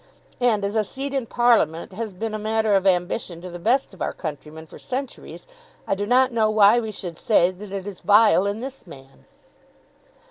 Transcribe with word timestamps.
And 0.39 0.65
as 0.65 0.73
a 0.73 0.83
seat 0.83 1.13
in 1.13 1.27
Parliament 1.27 1.93
has 1.93 2.11
been 2.11 2.33
a 2.33 2.39
matter 2.39 2.73
of 2.73 2.87
ambition 2.87 3.39
to 3.41 3.51
the 3.51 3.59
best 3.59 3.93
of 3.93 4.01
our 4.01 4.13
countrymen 4.13 4.65
for 4.65 4.79
centuries, 4.79 5.45
I 5.85 5.93
do 5.93 6.07
not 6.07 6.31
know 6.31 6.49
why 6.49 6.79
we 6.79 6.89
should 6.91 7.19
say 7.19 7.51
that 7.51 7.71
it 7.71 7.85
is 7.85 8.01
vile 8.01 8.47
in 8.47 8.61
this 8.61 8.87
man." 8.87 9.25